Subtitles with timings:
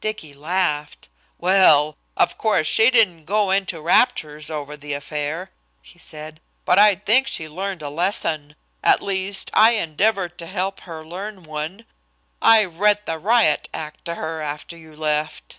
[0.00, 1.08] Dicky laughed.
[1.36, 1.96] "Well!
[2.16, 5.50] of course she didn't go into raptures over the affair,"
[5.82, 8.54] he said, "but I think she learned a lesson.
[8.84, 11.86] At least I endeavored to help her learn one.
[12.40, 15.58] I read the riot act to her after you left."